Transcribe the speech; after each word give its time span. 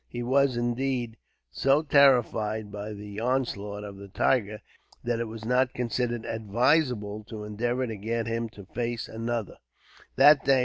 He 0.07 0.23
was, 0.23 0.57
indeed, 0.57 1.15
so 1.51 1.83
terrified 1.83 2.71
by 2.71 2.91
the 2.93 3.19
onslaught 3.19 3.83
of 3.83 3.97
the 3.97 4.07
tiger, 4.07 4.59
that 5.03 5.19
it 5.19 5.25
was 5.27 5.45
not 5.45 5.75
considered 5.75 6.25
advisable 6.25 7.23
to 7.25 7.43
endeavour 7.43 7.85
to 7.85 7.97
get 7.97 8.25
him 8.25 8.49
to 8.49 8.65
face 8.65 9.07
another, 9.07 9.57
that 10.15 10.43
day. 10.43 10.59